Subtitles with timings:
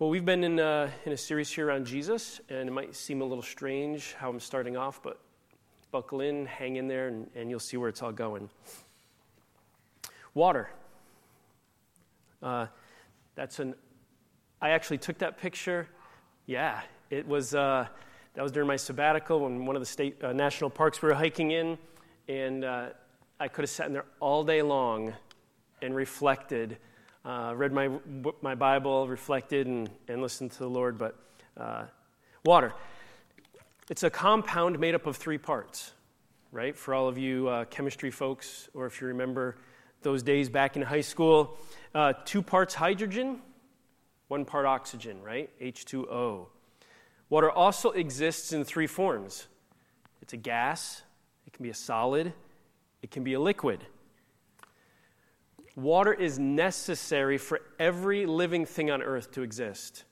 [0.00, 2.94] Well, we've been in a, uh, in a series here on Jesus, and it might
[2.94, 5.18] seem a little strange how I'm starting off, but
[5.90, 8.48] buckle in, hang in there, and, and you'll see where it's all going.
[10.34, 10.70] Water.
[12.40, 12.66] Uh,
[13.34, 13.74] that's an.
[14.62, 15.88] I actually took that picture.
[16.46, 16.80] Yeah,
[17.10, 17.52] it was.
[17.52, 17.88] Uh,
[18.34, 21.14] that was during my sabbatical when one of the state uh, national parks we were
[21.16, 21.76] hiking in,
[22.28, 22.86] and uh,
[23.40, 25.14] I could have sat in there all day long
[25.82, 26.78] and reflected
[27.24, 27.90] uh, read my,
[28.42, 31.16] my Bible, reflected, and, and listened to the Lord, but
[31.56, 31.84] uh,
[32.44, 32.72] water.
[33.90, 35.92] It's a compound made up of three parts,
[36.52, 36.76] right?
[36.76, 39.56] For all of you uh, chemistry folks, or if you remember
[40.02, 41.58] those days back in high school,
[41.94, 43.40] uh, two parts hydrogen,
[44.28, 45.50] one part oxygen, right?
[45.60, 46.46] H2O.
[47.30, 49.46] Water also exists in three forms
[50.20, 51.02] it's a gas,
[51.46, 52.32] it can be a solid,
[53.02, 53.84] it can be a liquid.
[55.78, 60.02] Water is necessary for every living thing on earth to exist.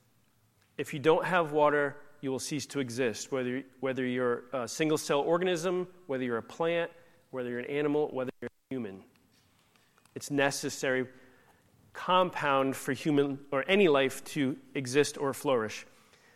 [0.78, 4.96] If you don't have water, you will cease to exist, whether, whether you're a single
[4.96, 6.92] cell organism, whether you're a plant,
[7.32, 9.02] whether you're an animal, whether you're a human.
[10.14, 11.08] It's necessary
[11.92, 15.84] compound for human or any life to exist or flourish.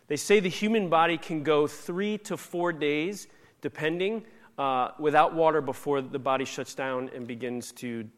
[0.07, 3.27] They say the human body can go three to four days,
[3.61, 4.25] depending,
[4.57, 8.09] uh, without water before the body shuts down and begins to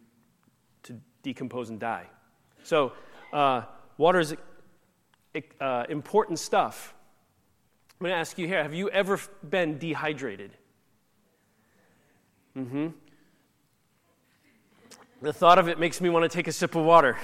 [1.23, 2.05] decompose and die.
[2.63, 2.91] So,
[3.31, 3.63] uh,
[3.97, 4.35] water is
[5.59, 6.93] uh, important stuff.
[7.99, 10.51] I'm going to ask you here have you ever been dehydrated?
[12.55, 12.87] Mm hmm.
[15.23, 17.17] The thought of it makes me want to take a sip of water.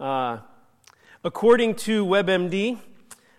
[0.00, 0.38] Uh,
[1.24, 2.76] according to WebMD,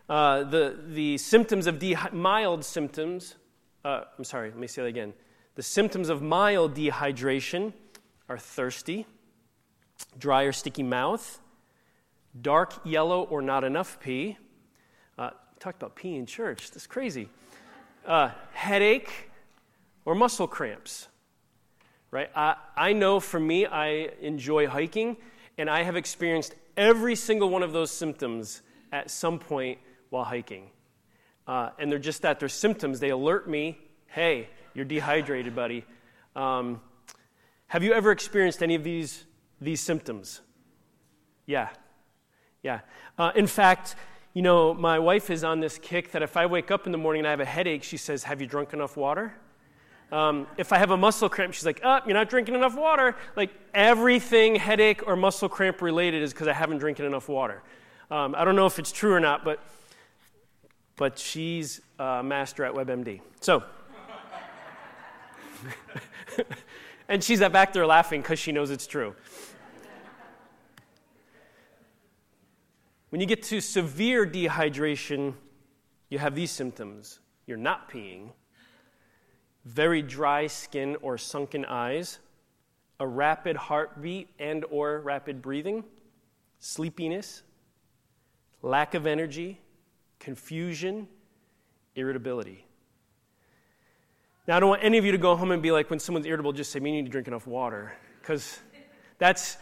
[0.07, 3.35] uh, the, the symptoms of de- mild symptoms,
[3.83, 5.13] uh, I'm sorry, let me say that again.
[5.55, 7.73] The symptoms of mild dehydration
[8.31, 9.05] are thirsty,
[10.17, 11.41] dry or sticky mouth,
[12.41, 14.38] dark yellow or not enough pee.
[15.17, 16.71] Uh, talked about pee in church.
[16.71, 17.27] That's crazy.
[18.05, 19.29] Uh, headache
[20.05, 21.09] or muscle cramps.
[22.09, 22.29] Right?
[22.33, 25.17] I, I know for me, I enjoy hiking,
[25.57, 28.61] and I have experienced every single one of those symptoms
[28.94, 29.77] at some point
[30.09, 30.69] while hiking.
[31.45, 33.01] Uh, and they're just that they're symptoms.
[33.01, 33.77] They alert me
[34.07, 35.85] hey, you're dehydrated, buddy.
[36.35, 36.81] Um,
[37.71, 39.23] have you ever experienced any of these,
[39.61, 40.41] these symptoms?
[41.45, 41.69] Yeah.
[42.63, 42.81] Yeah.
[43.17, 43.95] Uh, in fact,
[44.33, 46.97] you know, my wife is on this kick that if I wake up in the
[46.97, 49.33] morning and I have a headache, she says, Have you drunk enough water?
[50.11, 52.75] Um, if I have a muscle cramp, she's like, "Up, oh, you're not drinking enough
[52.75, 53.15] water.
[53.37, 57.63] Like everything headache or muscle cramp related is because I haven't drinking enough water.
[58.11, 59.63] Um, I don't know if it's true or not, but,
[60.97, 63.21] but she's a master at WebMD.
[63.39, 63.63] So.
[67.11, 69.13] And she's back there laughing because she knows it's true.
[73.09, 75.33] when you get to severe dehydration,
[76.07, 78.29] you have these symptoms you're not peeing,
[79.66, 82.19] very dry skin or sunken eyes,
[83.01, 85.83] a rapid heartbeat and or rapid breathing,
[86.59, 87.44] sleepiness,
[88.61, 89.59] lack of energy,
[90.19, 91.09] confusion,
[91.94, 92.66] irritability.
[94.51, 96.25] Now, I don't want any of you to go home and be like, when someone's
[96.25, 97.94] irritable, just say, you need to drink enough water.
[98.19, 98.59] Because
[99.17, 99.56] that's,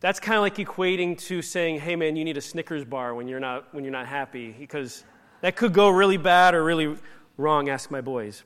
[0.00, 3.28] that's kind of like equating to saying, hey, man, you need a Snickers bar when
[3.28, 4.56] you're not, when you're not happy.
[4.58, 5.04] Because
[5.42, 6.96] that could go really bad or really
[7.36, 7.68] wrong.
[7.68, 8.42] Ask my boys.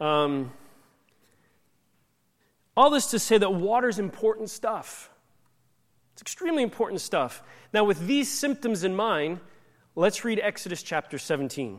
[0.00, 0.50] Um,
[2.74, 5.10] all this to say that water's important stuff.
[6.14, 7.42] It's extremely important stuff.
[7.74, 9.40] Now, with these symptoms in mind,
[9.96, 11.78] let's read Exodus chapter 17,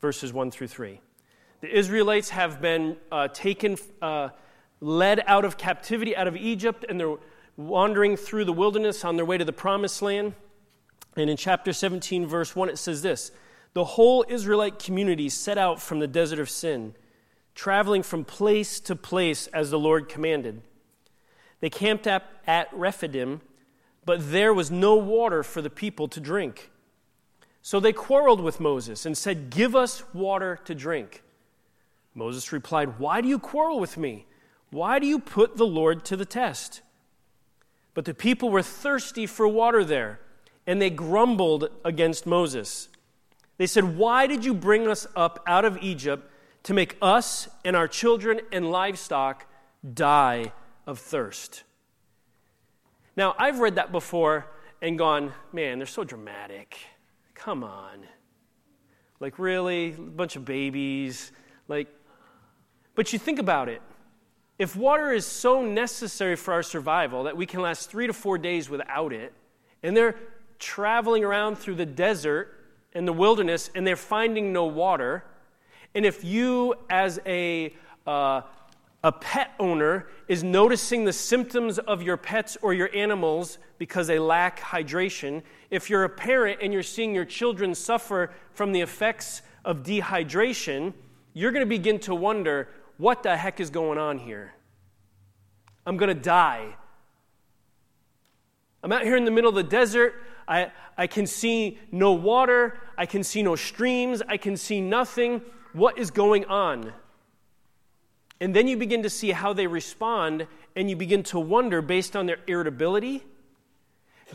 [0.00, 0.98] verses 1 through 3.
[1.60, 4.28] The Israelites have been uh, taken, uh,
[4.80, 7.16] led out of captivity out of Egypt, and they're
[7.56, 10.34] wandering through the wilderness on their way to the promised land.
[11.16, 13.32] And in chapter 17, verse 1, it says this
[13.72, 16.94] The whole Israelite community set out from the desert of sin,
[17.56, 20.62] traveling from place to place as the Lord commanded.
[21.60, 23.40] They camped up at Rephidim,
[24.04, 26.70] but there was no water for the people to drink.
[27.62, 31.24] So they quarreled with Moses and said, Give us water to drink.
[32.18, 34.26] Moses replied, Why do you quarrel with me?
[34.70, 36.82] Why do you put the Lord to the test?
[37.94, 40.20] But the people were thirsty for water there,
[40.66, 42.88] and they grumbled against Moses.
[43.56, 46.28] They said, Why did you bring us up out of Egypt
[46.64, 49.46] to make us and our children and livestock
[49.94, 50.52] die
[50.88, 51.62] of thirst?
[53.16, 54.44] Now, I've read that before
[54.82, 56.78] and gone, Man, they're so dramatic.
[57.34, 58.04] Come on.
[59.20, 59.90] Like, really?
[59.90, 61.30] A bunch of babies.
[61.68, 61.86] Like,
[62.98, 63.80] but you think about it.
[64.58, 68.38] If water is so necessary for our survival that we can last three to four
[68.38, 69.32] days without it,
[69.84, 70.16] and they're
[70.58, 72.52] traveling around through the desert
[72.94, 75.22] and the wilderness and they're finding no water,
[75.94, 77.72] and if you, as a,
[78.04, 78.40] uh,
[79.04, 84.18] a pet owner, is noticing the symptoms of your pets or your animals because they
[84.18, 85.40] lack hydration,
[85.70, 90.92] if you're a parent and you're seeing your children suffer from the effects of dehydration,
[91.32, 92.68] you're going to begin to wonder
[92.98, 94.52] what the heck is going on here?
[95.86, 96.76] I'm going to die.
[98.82, 100.14] I'm out here in the middle of the desert.
[100.46, 102.78] I, I can see no water.
[102.98, 104.20] I can see no streams.
[104.28, 105.40] I can see nothing.
[105.72, 106.92] What is going on?
[108.40, 110.46] And then you begin to see how they respond,
[110.76, 113.22] and you begin to wonder based on their irritability,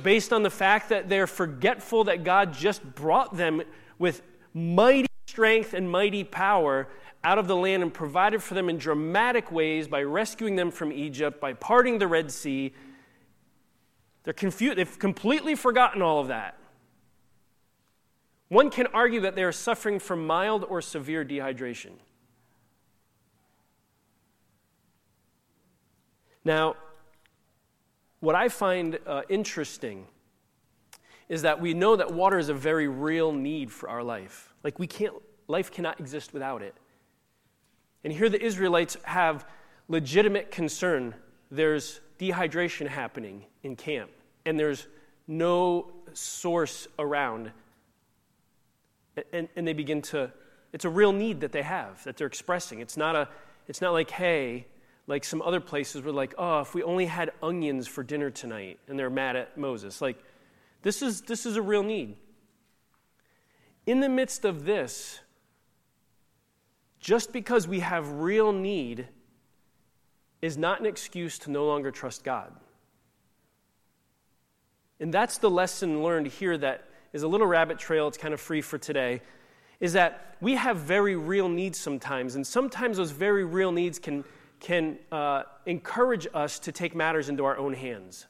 [0.01, 3.61] based on the fact that they're forgetful that God just brought them
[3.99, 4.21] with
[4.53, 6.89] mighty strength and mighty power,
[7.23, 10.91] out of the land and provided for them in dramatic ways by rescuing them from
[10.91, 12.73] Egypt, by parting the Red Sea.
[14.23, 14.77] They're confused.
[14.77, 16.57] They've completely forgotten all of that.
[18.49, 21.91] One can argue that they are suffering from mild or severe dehydration.
[26.45, 26.75] Now,
[28.19, 30.07] what I find uh, interesting
[31.29, 34.53] is that we know that water is a very real need for our life.
[34.61, 35.15] Like, we can't,
[35.47, 36.75] life cannot exist without it.
[38.03, 39.45] And here the Israelites have
[39.87, 41.15] legitimate concern.
[41.51, 44.11] There's dehydration happening in camp,
[44.45, 44.87] and there's
[45.27, 47.51] no source around.
[49.31, 50.31] And, and they begin to,
[50.73, 52.79] it's a real need that they have, that they're expressing.
[52.79, 53.27] It's not, a,
[53.67, 54.65] it's not like, hey,
[55.07, 58.79] like some other places were like, oh, if we only had onions for dinner tonight,
[58.87, 60.01] and they're mad at Moses.
[60.01, 60.17] Like,
[60.81, 62.17] this is, this is a real need.
[63.85, 65.19] In the midst of this,
[67.03, 69.09] just because we have real need
[70.41, 72.53] is not an excuse to no longer trust God.
[75.01, 78.39] And that's the lesson learned here that is a little rabbit trail, it's kind of
[78.39, 79.21] free for today,
[79.81, 84.23] is that we have very real needs sometimes, and sometimes those very real needs can,
[84.61, 88.27] can uh, encourage us to take matters into our own hands.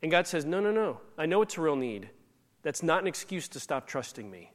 [0.00, 2.08] And God says, No, no, no, I know it's a real need.
[2.62, 4.52] That's not an excuse to stop trusting me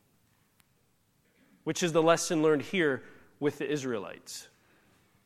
[1.65, 3.03] which is the lesson learned here
[3.41, 4.47] with the Israelites.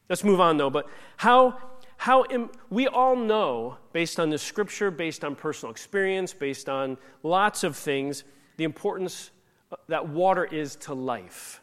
[0.09, 1.59] Let's move on though, but how
[1.97, 6.97] how Im- we all know based on the scripture, based on personal experience, based on
[7.23, 8.23] lots of things,
[8.55, 9.31] the importance
[9.71, 11.59] uh, that water is to life.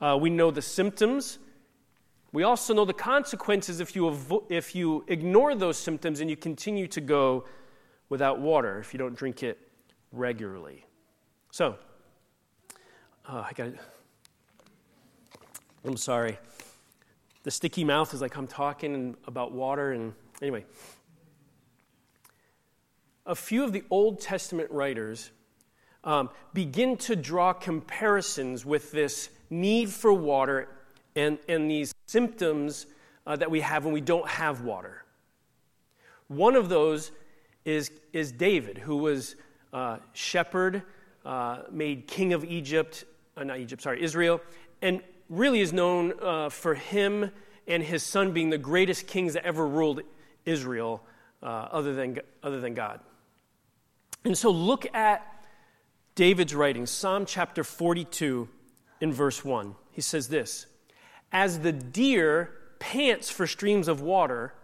[0.00, 1.38] Uh, we know the symptoms.
[2.32, 6.36] We also know the consequences if you, avo- if you ignore those symptoms and you
[6.36, 7.44] continue to go
[8.08, 9.60] without water, if you don't drink it
[10.10, 10.86] regularly.
[11.52, 11.78] So,
[13.26, 13.70] Oh, I got.
[15.84, 16.36] I'm sorry.
[17.44, 20.12] The sticky mouth is like I'm talking about water, and
[20.42, 20.66] anyway.
[23.24, 25.30] A few of the Old Testament writers
[26.04, 30.68] um, begin to draw comparisons with this need for water
[31.16, 32.84] and, and these symptoms
[33.26, 35.06] uh, that we have when we don't have water.
[36.28, 37.10] One of those
[37.64, 39.36] is, is David, who was
[39.72, 40.82] uh, shepherd,
[41.24, 43.04] uh, made king of Egypt,
[43.36, 44.40] uh, not Egypt, sorry, Israel,
[44.82, 47.30] and really is known uh, for him
[47.66, 50.00] and his son being the greatest kings that ever ruled
[50.44, 51.02] Israel,
[51.42, 53.00] uh, other, than, other than God.
[54.24, 55.26] And so look at
[56.14, 58.48] David's writings, Psalm chapter 42,
[59.00, 59.74] in verse 1.
[59.92, 60.66] He says this
[61.32, 64.54] As the deer pants for streams of water,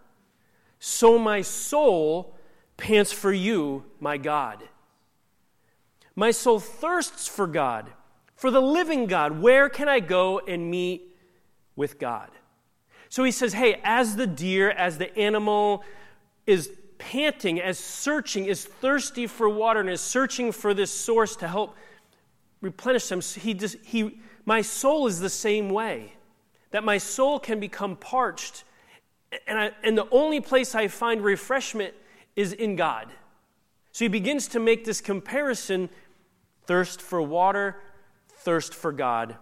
[0.78, 2.36] so my soul
[2.76, 4.62] pants for you, my God.
[6.14, 7.90] My soul thirsts for God
[8.40, 9.42] for the living God.
[9.42, 11.14] Where can I go and meet
[11.76, 12.30] with God?
[13.10, 15.84] So he says, Hey, as the deer, as the animal
[16.46, 21.48] is panting, as searching, is thirsty for water, and is searching for this source to
[21.48, 21.76] help
[22.62, 26.14] replenish them, he just, he, my soul is the same way.
[26.70, 28.64] That my soul can become parched,
[29.46, 31.92] and, I, and the only place I find refreshment
[32.36, 33.08] is in God.
[33.92, 35.90] So he begins to make this comparison
[36.64, 37.76] thirst for water,
[38.42, 39.36] thirst for God.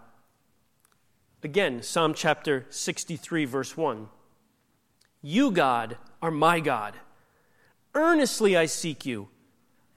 [1.44, 4.08] Again, Psalm chapter 63, verse 1.
[5.22, 6.94] You, God, are my God.
[7.94, 9.28] Earnestly I seek you.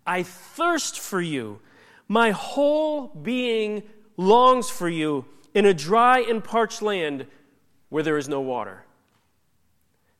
[0.05, 1.59] I thirst for you.
[2.07, 3.81] My whole being
[4.17, 7.25] longs for you in a dry and parched land
[7.89, 8.85] where there is no water.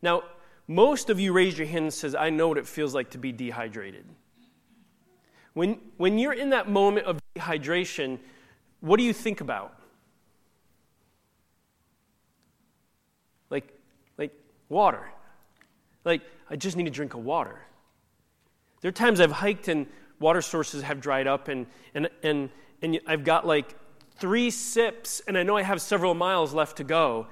[0.02, 0.24] Now,
[0.68, 3.18] most of you raise your hand and says, I know what it feels like to
[3.20, 4.06] be dehydrated.
[5.54, 8.18] When, when you're in that moment of dehydration,
[8.82, 9.74] what do you think about?
[13.50, 13.68] Like,
[14.18, 14.32] like
[14.70, 15.08] water.
[16.04, 17.62] Like, I just need a drink of water.
[18.82, 19.86] There are times I've hiked and
[20.20, 22.50] water sources have dried up, and, and, and,
[22.82, 23.76] and I've got like
[24.18, 27.28] three sips, and I know I have several miles left to go.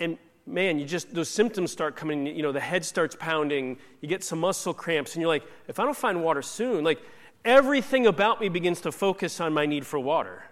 [0.00, 4.08] And man, you just, those symptoms start coming, you know, the head starts pounding, you
[4.08, 7.00] get some muscle cramps, and you're like, if I don't find water soon, like,
[7.48, 10.44] everything about me begins to focus on my need for water.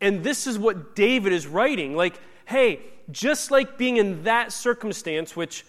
[0.00, 1.96] And this is what David is writing.
[1.96, 5.66] Like, hey, just like being in that circumstance, which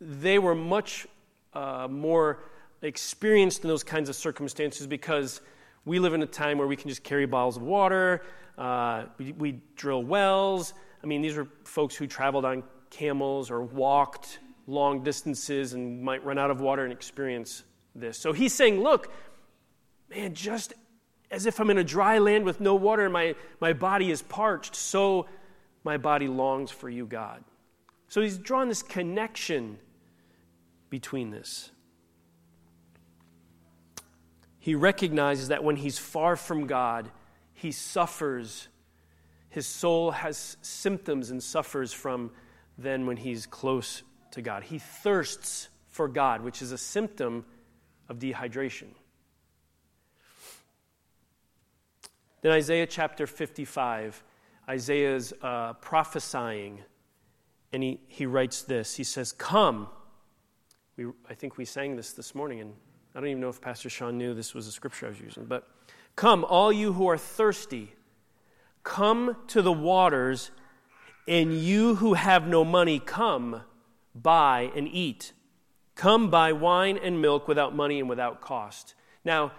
[0.00, 1.06] they were much
[1.52, 2.44] uh, more
[2.82, 5.40] experienced in those kinds of circumstances because
[5.84, 8.22] we live in a time where we can just carry bottles of water,
[8.56, 10.74] uh, we, we drill wells.
[11.02, 16.24] I mean, these were folks who traveled on camels or walked long distances and might
[16.24, 17.64] run out of water and experience
[18.00, 18.18] this.
[18.18, 19.12] So he's saying, Look,
[20.10, 20.72] man, just
[21.30, 24.22] as if I'm in a dry land with no water and my, my body is
[24.22, 25.26] parched, so
[25.84, 27.44] my body longs for you, God.
[28.08, 29.78] So he's drawn this connection
[30.88, 31.70] between this.
[34.58, 37.10] He recognizes that when he's far from God,
[37.54, 38.68] he suffers.
[39.50, 42.30] His soul has symptoms and suffers from
[42.78, 44.02] then when he's close
[44.32, 44.62] to God.
[44.62, 47.44] He thirsts for God, which is a symptom
[48.08, 48.88] of dehydration.
[52.40, 54.22] Then Isaiah chapter 55,
[54.68, 56.78] Isaiah's uh, prophesying,
[57.72, 58.94] and he, he writes this.
[58.96, 59.88] He says, Come.
[60.96, 62.72] We, I think we sang this this morning, and
[63.14, 65.44] I don't even know if Pastor Sean knew this was a scripture I was using,
[65.44, 65.68] but
[66.16, 67.94] come, all you who are thirsty,
[68.84, 70.50] come to the waters,
[71.26, 73.62] and you who have no money, come,
[74.14, 75.32] buy and eat.
[75.98, 78.94] Come buy wine and milk without money and without cost.
[79.24, 79.50] Now,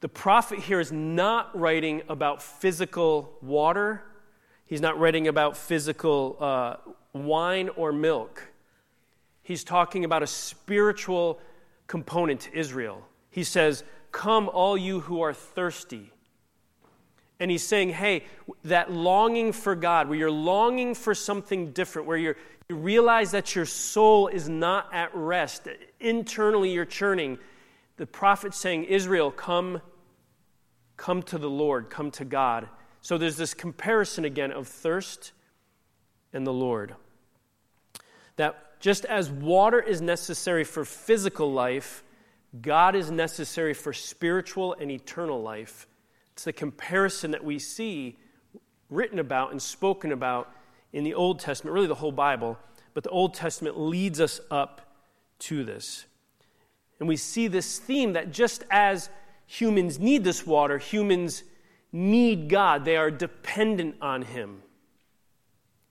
[0.00, 4.02] the prophet here is not writing about physical water,
[4.64, 6.76] he's not writing about physical uh,
[7.12, 8.42] wine or milk.
[9.42, 11.40] He's talking about a spiritual
[11.88, 13.02] component to Israel.
[13.28, 16.10] He says, Come, all you who are thirsty.
[17.38, 18.24] And he's saying, hey,
[18.64, 22.36] that longing for God, where you're longing for something different, where you're,
[22.68, 25.68] you realize that your soul is not at rest.
[26.00, 27.38] Internally, you're churning.
[27.96, 29.80] The prophet saying, Israel, come,
[30.96, 32.68] come to the Lord, come to God.
[33.02, 35.30] So there's this comparison again of thirst
[36.32, 36.96] and the Lord.
[38.34, 42.02] That just as water is necessary for physical life,
[42.60, 45.86] God is necessary for spiritual and eternal life.
[46.32, 48.16] It's the comparison that we see
[48.90, 50.50] written about and spoken about
[50.92, 52.58] in the Old Testament, really the whole Bible,
[52.94, 54.92] but the Old Testament leads us up
[55.40, 56.06] to this.
[56.98, 59.10] And we see this theme that just as
[59.46, 61.42] humans need this water, humans
[61.92, 62.84] need God.
[62.84, 64.62] They are dependent on Him.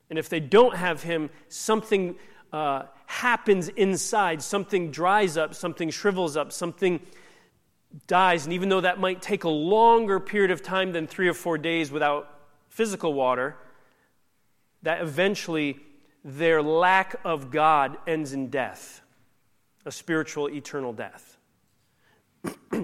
[0.09, 2.15] And if they don't have Him, something
[2.51, 4.41] uh, happens inside.
[4.41, 6.99] Something dries up, something shrivels up, something
[8.07, 8.45] dies.
[8.45, 11.57] And even though that might take a longer period of time than three or four
[11.59, 12.31] days without
[12.69, 13.57] physical water,
[14.85, 15.77] that eventually
[16.23, 19.01] their lack of God ends in death,
[19.83, 21.37] a spiritual eternal death.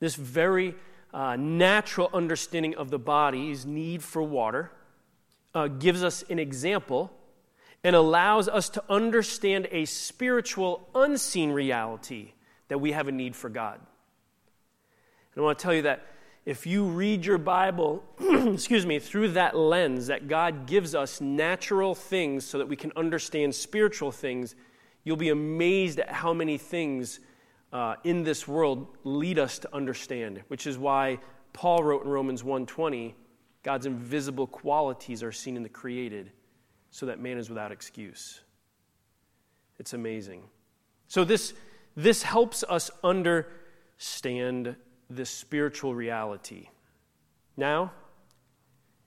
[0.00, 0.74] this very
[1.12, 4.72] uh, natural understanding of the body's need for water
[5.54, 7.12] uh, gives us an example
[7.84, 12.32] and allows us to understand a spiritual unseen reality
[12.68, 13.78] that we have a need for God.
[15.34, 16.02] And I want to tell you that
[16.46, 21.94] if you read your Bible, excuse me, through that lens that God gives us natural
[21.94, 24.54] things so that we can understand spiritual things,
[25.04, 27.20] you'll be amazed at how many things
[27.72, 31.18] uh, in this world lead us to understand, which is why
[31.54, 33.14] Paul wrote in Romans 1:20,
[33.62, 36.30] God's invisible qualities are seen in the created,
[36.90, 38.42] so that man is without excuse.
[39.78, 40.42] It's amazing.
[41.08, 41.54] So this
[41.96, 44.76] this helps us understand
[45.10, 46.68] this spiritual reality.
[47.56, 47.92] Now,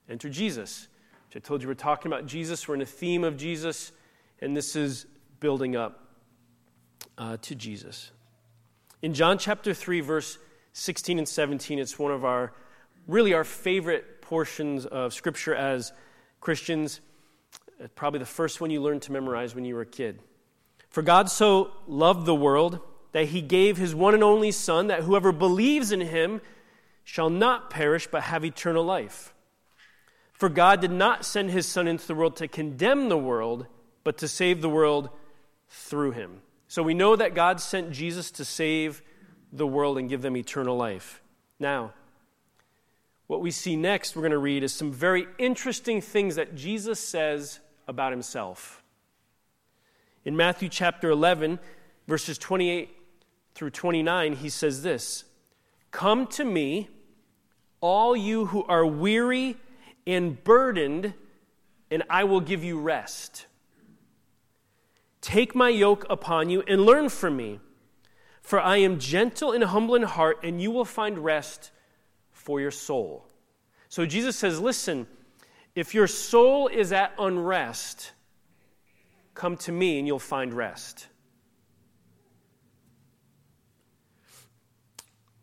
[0.10, 0.88] enter Jesus,
[1.27, 2.68] which I told you we're talking about Jesus.
[2.68, 3.92] We're in a theme of Jesus,
[4.39, 5.06] and this is
[5.39, 6.04] building up
[7.18, 8.12] uh, to Jesus.
[9.01, 10.38] In John chapter 3, verse
[10.74, 12.54] 16 and 17, it's one of our
[13.08, 15.94] really our favorite portions of Scripture as
[16.42, 17.01] Christians.
[17.96, 20.20] Probably the first one you learned to memorize when you were a kid.
[20.89, 22.80] For God so loved the world
[23.12, 26.42] that he gave his one and only Son, that whoever believes in him
[27.04, 29.34] shall not perish but have eternal life.
[30.34, 33.66] For God did not send his Son into the world to condemn the world,
[34.04, 35.10] but to save the world
[35.70, 36.42] through him.
[36.68, 39.02] So we know that God sent Jesus to save
[39.52, 41.22] the world and give them eternal life.
[41.60, 41.94] Now,
[43.28, 47.00] what we see next, we're going to read, is some very interesting things that Jesus
[47.00, 48.84] says about himself.
[50.26, 51.58] In Matthew chapter 11,
[52.06, 52.90] verses 28
[53.58, 55.24] through 29, he says this
[55.90, 56.90] Come to me,
[57.82, 59.58] all you who are weary
[60.06, 61.16] and burdened,
[61.90, 63.48] and I will give you rest.
[65.22, 67.60] Take my yoke upon you and learn from me,
[68.44, 71.72] for I am gentle and humble in heart, and you will find rest
[72.32, 73.26] for your soul.
[73.90, 75.08] So Jesus says, Listen,
[75.74, 78.12] if your soul is at unrest,
[79.34, 81.08] come to me and you'll find rest.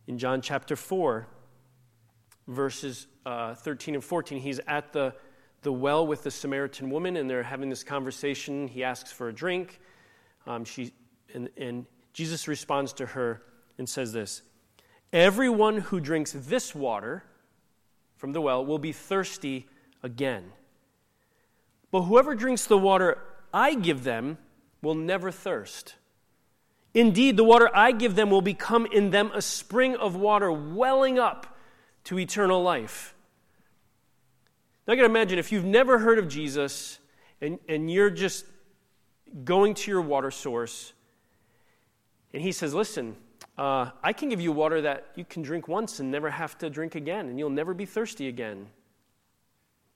[0.07, 1.27] in John chapter 4,
[2.47, 4.39] verses uh, 13 and 14.
[4.41, 5.15] He's at the,
[5.63, 8.69] the well with the Samaritan woman, and they're having this conversation.
[8.69, 9.81] He asks for a drink.
[10.47, 10.93] Um, she,
[11.33, 13.43] and, and Jesus responds to her
[13.79, 14.43] and says this
[15.13, 17.25] Everyone who drinks this water
[18.17, 19.67] from the well will be thirsty
[20.03, 20.53] again.
[21.91, 23.19] But whoever drinks the water
[23.55, 24.37] I give them
[24.83, 25.95] will never thirst.
[26.95, 31.19] Indeed, the water I give them will become in them a spring of water welling
[31.19, 31.59] up
[32.05, 33.15] to eternal life.
[34.87, 37.01] Now, I can imagine if you've never heard of Jesus
[37.41, 38.47] and, and you're just
[39.43, 40.93] going to your water source,
[42.33, 43.17] and he says, Listen,
[43.59, 46.71] uh, I can give you water that you can drink once and never have to
[46.71, 48.69] drink again, and you'll never be thirsty again.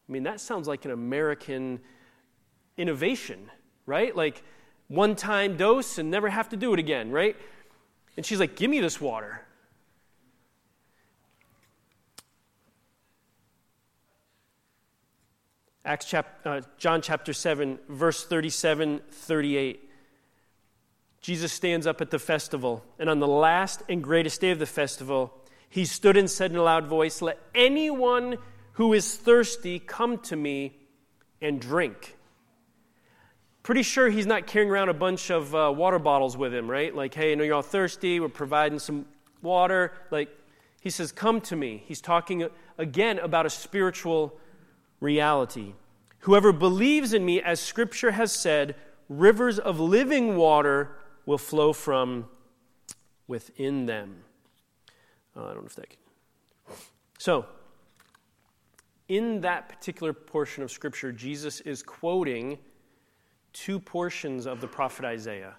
[0.08, 1.78] I mean, that sounds like an American
[2.76, 3.50] innovation,
[3.86, 4.16] right?
[4.16, 4.42] Like,
[4.88, 7.36] one time dose and never have to do it again, right?
[8.16, 9.42] And she's like, Give me this water.
[15.84, 19.84] Acts chap- uh, John chapter 7, verse 37 38.
[21.20, 24.66] Jesus stands up at the festival, and on the last and greatest day of the
[24.66, 25.32] festival,
[25.68, 28.38] he stood and said in a loud voice, Let anyone
[28.72, 30.76] who is thirsty come to me
[31.42, 32.16] and drink
[33.68, 36.96] pretty sure he's not carrying around a bunch of uh, water bottles with him, right?
[36.96, 38.18] Like, hey, I know you're all thirsty.
[38.18, 39.04] We're providing some
[39.42, 39.92] water.
[40.10, 40.30] Like,
[40.80, 41.82] he says, Come to me.
[41.84, 44.32] He's talking again about a spiritual
[45.00, 45.74] reality.
[46.20, 48.74] Whoever believes in me, as scripture has said,
[49.10, 52.24] rivers of living water will flow from
[53.26, 54.22] within them.
[55.36, 56.76] Uh, I don't know if that can.
[57.18, 57.44] So,
[59.08, 62.56] in that particular portion of scripture, Jesus is quoting
[63.58, 65.56] two portions of the prophet Isaiah.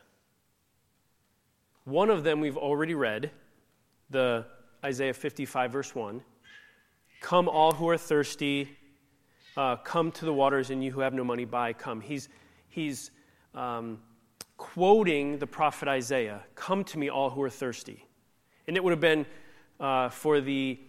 [1.83, 3.29] One of them we've already read,
[4.09, 4.45] the
[4.85, 6.21] Isaiah 55, verse 1.
[7.19, 8.69] Come, all who are thirsty,
[9.57, 11.99] uh, come to the waters, and you who have no money, buy, come.
[11.99, 12.29] He's,
[12.69, 13.11] he's
[13.53, 13.99] um,
[14.55, 18.05] quoting the prophet Isaiah Come to me, all who are thirsty.
[18.69, 19.25] And it would have been
[19.79, 20.79] uh, for, the,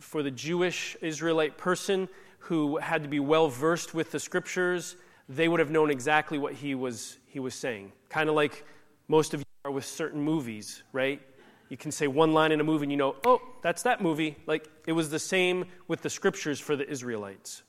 [0.00, 4.96] for the Jewish Israelite person who had to be well versed with the scriptures
[5.28, 7.92] they would have known exactly what he was, he was saying.
[8.08, 8.64] Kind of like
[9.08, 11.20] most of you are with certain movies, right?
[11.68, 14.36] You can say one line in a movie and you know, oh, that's that movie.
[14.46, 17.62] Like it was the same with the scriptures for the Israelites.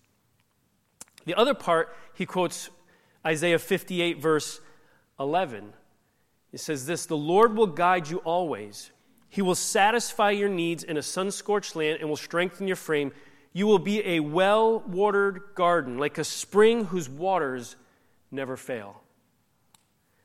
[1.26, 2.70] The other part, he quotes
[3.26, 4.62] Isaiah 58, verse
[5.20, 5.74] 11.
[6.54, 8.91] It says this The Lord will guide you always.
[9.30, 13.12] He will satisfy your needs in a sun scorched land and will strengthen your frame.
[13.58, 17.76] You will be a well watered garden, like a spring whose waters
[18.30, 19.02] never fail.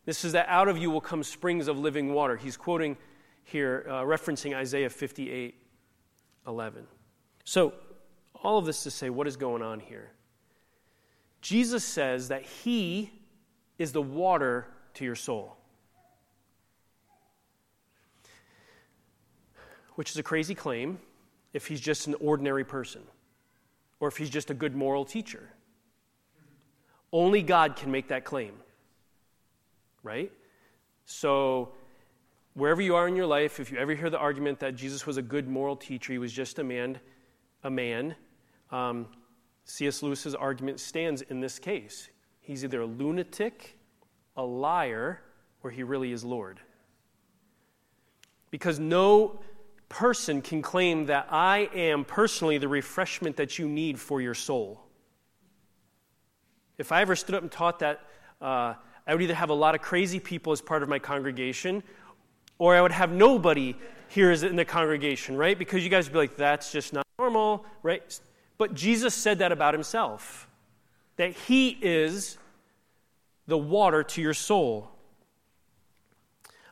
[0.04, 2.36] This is that out of you will come springs of living water.
[2.36, 2.94] He's quoting
[3.42, 5.54] here, uh, referencing Isaiah 58
[6.46, 6.86] 11.
[7.44, 7.72] So,
[8.42, 10.10] all of this to say, what is going on here?
[11.40, 13.10] Jesus says that He
[13.78, 15.56] is the water to your soul,
[19.94, 20.98] which is a crazy claim
[21.54, 23.00] if He's just an ordinary person
[24.02, 25.48] or if he's just a good moral teacher.
[27.12, 28.52] Only God can make that claim,
[30.02, 30.32] right?
[31.06, 31.70] So,
[32.54, 35.18] wherever you are in your life, if you ever hear the argument that Jesus was
[35.18, 36.98] a good moral teacher, he was just a man,
[37.62, 38.16] a man,
[38.72, 39.06] um,
[39.66, 40.02] C.S.
[40.02, 42.08] Lewis's argument stands in this case.
[42.40, 43.78] He's either a lunatic,
[44.36, 45.20] a liar,
[45.62, 46.58] or he really is Lord.
[48.50, 49.38] Because no
[49.92, 54.80] person can claim that I am personally the refreshment that you need for your soul.
[56.78, 58.00] If I ever stood up and taught that,
[58.40, 58.74] uh,
[59.06, 61.82] I would either have a lot of crazy people as part of my congregation,
[62.58, 63.76] or I would have nobody
[64.08, 65.58] here in the congregation, right?
[65.58, 68.18] Because you guys would be like, that's just not normal, right?
[68.58, 70.48] But Jesus said that about himself
[71.16, 72.38] that he is
[73.46, 74.90] the water to your soul.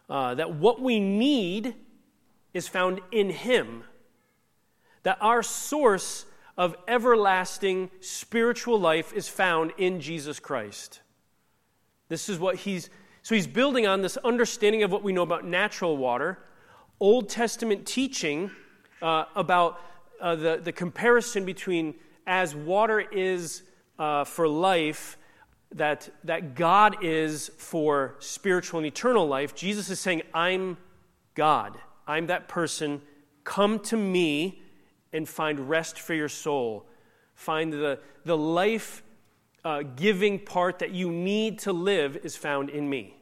[0.08, 1.74] Uh, that what we need
[2.54, 3.84] is found in Him.
[5.02, 11.00] That our source of everlasting spiritual life is found in Jesus Christ.
[12.08, 12.90] This is what he's
[13.22, 16.38] so he's building on this understanding of what we know about natural water,
[16.98, 18.50] Old Testament teaching
[19.02, 19.78] uh, about
[20.20, 21.94] uh, the, the comparison between
[22.26, 23.62] as water is
[23.98, 25.18] uh, for life,
[25.74, 29.54] that, that God is for spiritual and eternal life.
[29.54, 30.78] Jesus is saying, I'm
[31.34, 31.76] God.
[32.10, 33.02] I'm that person.
[33.44, 34.60] Come to me
[35.12, 36.88] and find rest for your soul.
[37.36, 39.04] Find the, the life
[39.64, 43.16] uh, giving part that you need to live is found in me.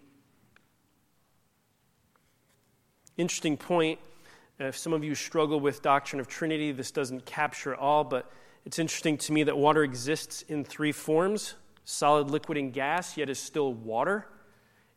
[3.19, 4.01] Interesting point.
[4.59, 8.33] If some of you struggle with doctrine of Trinity, this doesn't capture all, but
[8.65, 13.31] it's interesting to me that water exists in three forms solid, liquid, and gas, yet
[13.31, 14.27] is still water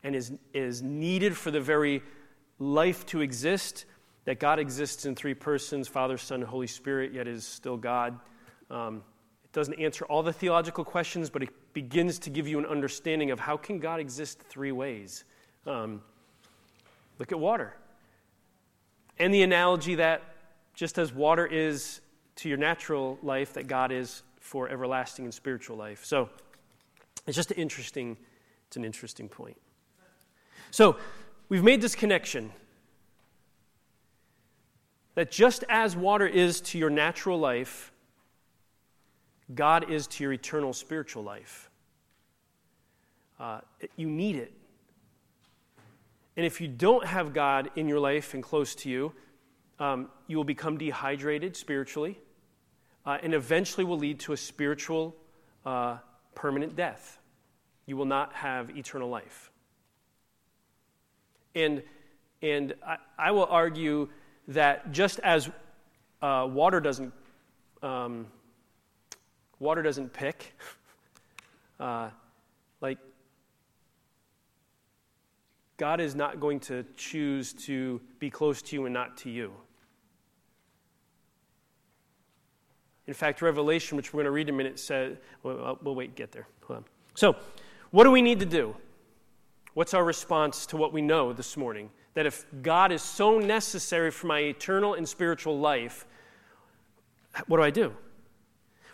[0.04, 2.01] and is, is needed for the very
[2.62, 3.86] life to exist,
[4.26, 8.17] that God exists in three persons Father, Son, Holy Spirit, yet is still God.
[8.69, 8.97] Um,
[9.43, 13.32] it doesn't answer all the theological questions, but it begins to give you an understanding
[13.32, 15.24] of how can God exist three ways.
[15.65, 16.02] Um,
[17.17, 17.76] look at water.
[19.17, 20.21] And the analogy that
[20.76, 22.00] just as water is
[22.38, 26.06] to your natural life, that God is for everlasting and spiritual life.
[26.06, 26.30] So
[27.26, 28.17] it's just an interesting,
[28.67, 29.58] it's an interesting point.
[30.69, 30.97] So
[31.51, 32.49] we've made this connection
[35.15, 37.91] that just as water is to your natural life,
[39.53, 41.69] God is to your eternal spiritual life.
[43.37, 43.59] Uh,
[43.97, 44.53] you need it.
[46.37, 49.11] And if you don't have God in your life and close to you,
[49.77, 52.17] um, you will become dehydrated spiritually
[53.05, 55.13] uh, and eventually will lead to a spiritual
[55.65, 55.97] uh,
[56.33, 57.19] permanent death.
[57.87, 59.50] You will not have eternal life.
[61.55, 61.83] And,
[62.41, 64.09] and I, I will argue
[64.49, 65.49] that just as
[66.21, 67.13] uh, water doesn't
[67.81, 68.27] um,
[69.59, 70.55] water doesn't pick,
[71.79, 72.09] uh,
[72.79, 72.99] like
[75.77, 79.51] God is not going to choose to be close to you and not to you.
[83.07, 86.15] In fact, Revelation, which we're going to read in a minute, says, well, we'll wait,
[86.15, 86.47] get there.
[87.15, 87.35] So,
[87.89, 88.75] what do we need to do?
[89.73, 91.89] What's our response to what we know this morning?
[92.13, 96.05] That if God is so necessary for my eternal and spiritual life,
[97.47, 97.95] what do I do?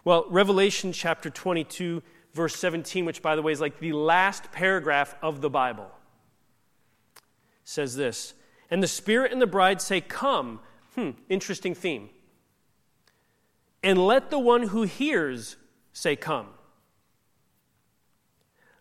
[0.04, 5.16] Well, Revelation chapter 22, verse 17, which, by the way, is like the last paragraph
[5.22, 5.88] of the Bible,
[7.64, 8.36] says this
[8.70, 10.60] And the Spirit and the bride say, Come.
[10.94, 12.10] Hmm, interesting theme.
[13.84, 15.58] And let the one who hears
[15.92, 16.50] say, Come.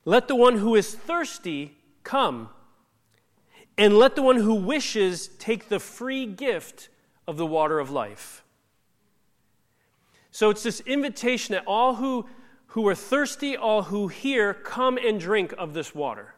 [0.05, 1.76] Let the one who is thirsty
[2.07, 2.51] Come,
[3.77, 6.89] and let the one who wishes take the free gift
[7.27, 8.45] of the water of life.
[10.31, 12.25] So it's this invitation that all who,
[12.69, 16.33] who are thirsty, all who hear, come and drink of this water.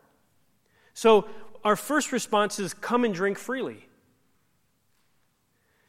[0.95, 1.29] So
[1.63, 3.91] our first response is come and drink freely.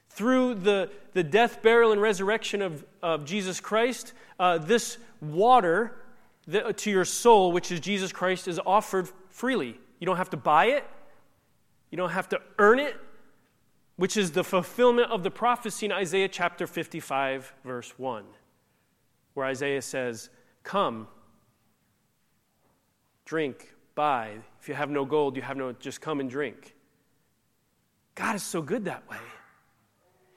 [0.10, 4.12] Through the, the death, burial, and resurrection of, of Jesus Christ,
[4.42, 5.96] uh, this water
[6.50, 9.80] the, to your soul, which is Jesus Christ, is offered freely.
[10.00, 10.84] You don't have to buy it,
[11.92, 12.96] you don't have to earn it,
[13.96, 18.24] which is the fulfillment of the prophecy in Isaiah chapter 55, verse 1,
[19.34, 20.30] where Isaiah says,
[20.64, 21.08] Come,
[23.26, 24.34] drink, buy.
[24.62, 26.76] If you have no gold, you have no, just come and drink.
[28.16, 29.18] God is so good that way.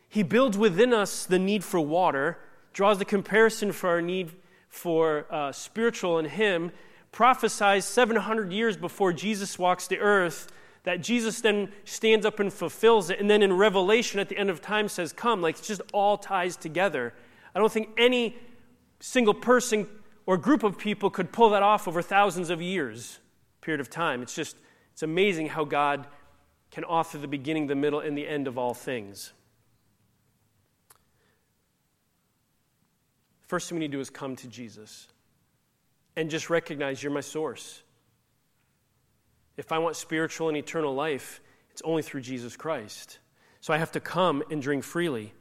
[0.09, 2.39] He builds within us the need for water,
[2.73, 4.33] draws the comparison for our need
[4.69, 6.73] for uh, spiritual in Him,
[7.13, 10.49] prophesies 700 years before Jesus walks the earth
[10.85, 13.21] that Jesus then stands up and fulfills it.
[13.21, 15.41] And then in Revelation at the end of time says, Come.
[15.43, 17.13] Like it's just all ties together.
[17.55, 18.37] I don't think any
[18.99, 19.87] single person
[20.27, 23.19] or group of people could pull that off over thousands of years
[23.61, 24.23] period of time.
[24.25, 24.57] It's just,
[24.93, 26.09] it's amazing how God
[26.73, 29.33] can author the beginning, the middle, and the end of all things.
[33.47, 35.07] First thing we need to do is come to Jesus
[36.17, 37.83] and just recognize you're my source.
[39.57, 43.19] If I want spiritual and eternal life, it's only through Jesus Christ.
[43.61, 45.33] So I have to come and drink freely.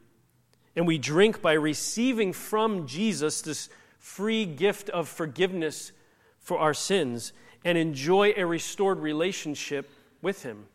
[0.76, 5.92] And we drink by receiving from Jesus this free gift of forgiveness
[6.38, 7.32] for our sins
[7.64, 9.90] and enjoy a restored relationship
[10.22, 10.66] with Him.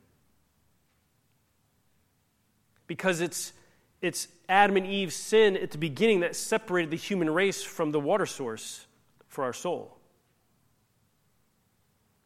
[2.85, 3.53] Because it's,
[4.01, 7.99] it's Adam and Eve's sin at the beginning that separated the human race from the
[7.99, 8.86] water source
[9.37, 9.95] for our soul.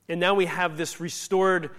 [0.07, 1.71] And now we have this restored,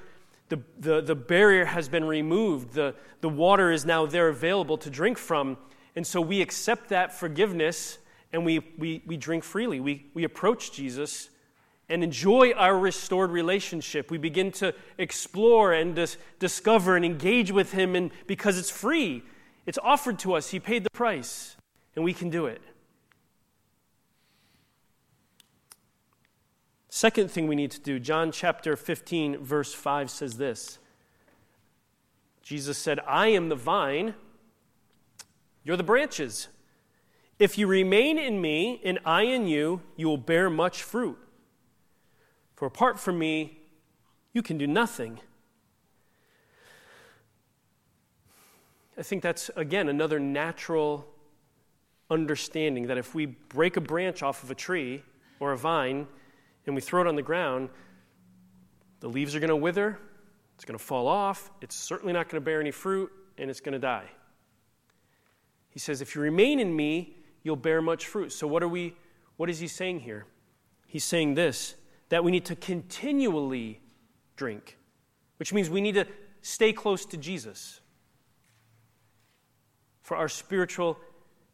[0.50, 2.74] the, the, the barrier has been removed.
[2.74, 5.56] The, the water is now there available to drink from.
[5.96, 7.96] And so we accept that forgiveness
[8.30, 9.80] and we, we, we drink freely.
[9.80, 11.30] We, we approach Jesus
[11.88, 14.10] and enjoy our restored relationship.
[14.10, 19.22] We begin to explore and dis- discover and engage with Him and, because it's free.
[19.64, 20.50] It's offered to us.
[20.50, 21.56] He paid the price,
[21.96, 22.60] and we can do it.
[26.94, 30.78] Second thing we need to do, John chapter 15, verse 5 says this
[32.42, 34.12] Jesus said, I am the vine,
[35.64, 36.48] you're the branches.
[37.38, 41.16] If you remain in me and I in you, you will bear much fruit.
[42.56, 43.58] For apart from me,
[44.34, 45.18] you can do nothing.
[48.98, 51.06] I think that's, again, another natural
[52.10, 55.02] understanding that if we break a branch off of a tree
[55.40, 56.06] or a vine,
[56.66, 57.68] and we throw it on the ground,
[59.00, 59.98] the leaves are going to wither,
[60.54, 63.60] it's going to fall off, it's certainly not going to bear any fruit, and it's
[63.60, 64.08] going to die.
[65.70, 68.30] He says, If you remain in me, you'll bear much fruit.
[68.32, 68.94] So, what, are we,
[69.36, 70.26] what is he saying here?
[70.86, 71.74] He's saying this
[72.10, 73.80] that we need to continually
[74.36, 74.76] drink,
[75.38, 76.06] which means we need to
[76.42, 77.80] stay close to Jesus
[80.02, 80.98] for our spiritual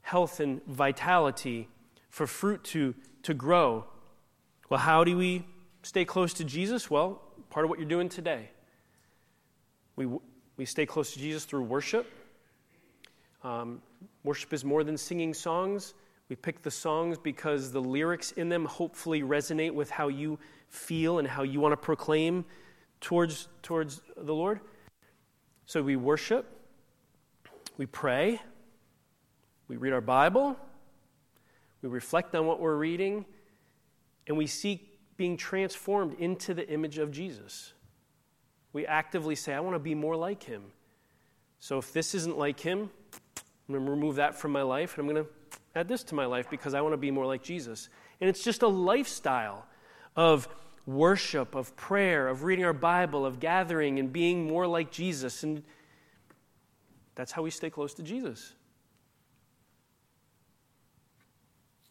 [0.03, 1.69] health and vitality,
[2.11, 2.93] for fruit to,
[3.23, 3.85] to grow,
[4.71, 5.45] well, how do we
[5.83, 6.91] stay close to Jesus?
[6.91, 8.51] Well, part of what you're doing today.
[9.97, 10.07] We,
[10.59, 12.11] we stay close to Jesus through worship.
[13.43, 13.81] Um,
[14.25, 15.95] worship is more than singing songs.
[16.29, 21.19] We pick the songs because the lyrics in them hopefully resonate with how you feel
[21.19, 22.45] and how you want to proclaim
[23.01, 24.61] towards, towards the Lord.
[25.65, 26.45] So we worship,
[27.79, 28.41] we pray,
[29.67, 30.59] we read our Bible,
[31.81, 33.25] we reflect on what we're reading,
[34.29, 37.73] and we seek being transformed into the image of Jesus.
[38.73, 40.63] We actively say, I want to be more like him.
[41.59, 42.91] So if this isn't like him,
[43.37, 45.31] I'm going to remove that from my life and I'm going to
[45.75, 47.89] add this to my life because I want to be more like Jesus.
[48.21, 49.67] And it's just a lifestyle
[50.15, 50.47] of
[50.87, 55.43] worship, of prayer, of reading our Bible, of gathering and being more like Jesus.
[55.43, 55.63] And
[57.15, 58.55] that's how we stay close to Jesus.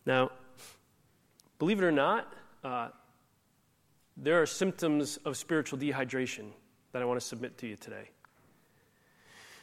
[0.06, 0.32] Now,
[1.60, 2.32] Believe it or not,
[2.64, 2.90] uh,
[4.16, 6.52] there are symptoms of spiritual dehydration
[6.92, 8.10] that I want to submit to you today.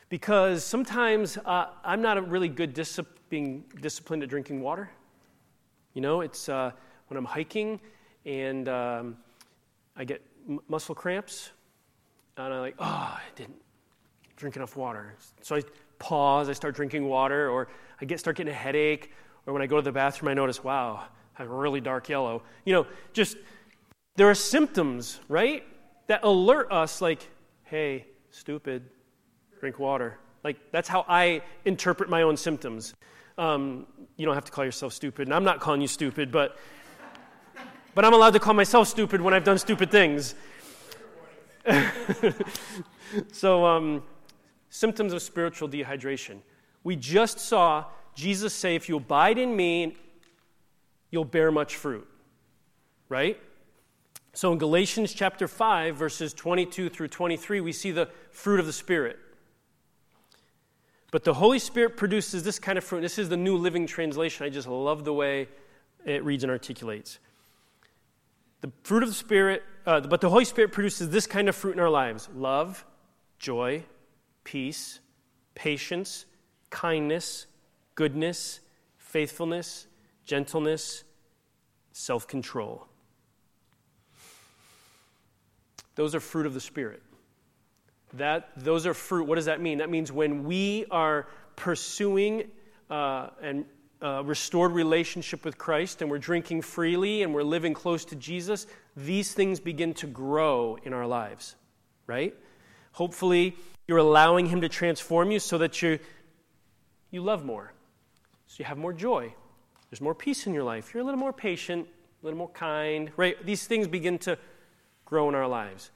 [0.09, 2.79] Because sometimes uh, I'm not a really good
[3.31, 4.91] being disciplined at drinking water.
[5.93, 6.73] You know, it's uh,
[7.09, 7.81] when I'm hiking
[8.27, 9.17] and um,
[9.97, 11.51] I get m- muscle cramps,
[12.37, 13.61] and I'm like, oh, I didn't
[14.37, 15.15] drink enough water.
[15.43, 15.63] So I
[16.01, 17.69] pause, I start drinking water, or
[18.01, 19.13] I get, start getting a headache,
[19.47, 21.05] or when I go to the bathroom, I notice, wow,
[21.39, 22.43] a really dark yellow.
[22.65, 23.37] You know, just
[24.17, 25.65] there are symptoms, right?
[26.07, 27.29] That alert us, like,
[27.65, 28.83] hey, stupid,
[29.61, 30.19] drink water.
[30.45, 32.95] Like, that's how I interpret my own symptoms.
[33.39, 36.57] Um, you don't have to call yourself stupid, and I'm not calling you stupid, but,
[37.95, 40.35] but I'm allowed to call myself stupid when I've done stupid things.
[43.33, 44.03] so, um,
[44.69, 46.41] symptoms of spiritual dehydration.
[46.85, 49.97] We just saw Jesus say, if you abide in me
[51.15, 52.07] you'll bear much fruit.
[53.09, 53.39] Right?
[54.35, 58.73] So in Galatians chapter 5, verses 22 through 23, we see the fruit of the
[58.73, 59.19] Spirit.
[61.13, 63.01] But the Holy Spirit produces this kind of fruit.
[63.01, 64.45] This is the New Living Translation.
[64.45, 65.47] I just love the way
[66.05, 67.21] it reads and articulates.
[68.63, 71.75] The fruit of the Spirit, uh, but the Holy Spirit produces this kind of fruit
[71.75, 72.85] in our lives love,
[73.39, 73.85] joy,
[74.43, 74.99] peace,
[75.55, 76.25] patience,
[76.71, 77.47] kindness,
[77.95, 78.59] goodness,
[78.99, 79.87] faithfulness,
[80.25, 81.05] gentleness,
[81.93, 82.87] self control.
[85.97, 87.03] Those are fruit of the Spirit.
[88.15, 89.27] That, those are fruit.
[89.29, 89.79] What does that mean?
[89.79, 92.51] That means when we are pursuing
[92.91, 93.65] uh, and
[94.03, 98.67] uh, restored relationship with Christ and we're drinking freely and we're living close to Jesus,
[98.97, 101.55] these things begin to grow in our lives,
[102.09, 102.35] right?
[102.93, 103.57] Hopefully,
[103.87, 106.01] you're allowing Him to transform you so that you,
[107.13, 107.73] you love more,
[108.47, 109.33] so you have more joy,
[109.95, 110.93] there's more peace in your life.
[110.93, 111.87] You're a little more patient,
[112.21, 113.37] a little more kind, right?
[113.47, 114.37] These things begin to
[115.05, 115.93] grow in our lives.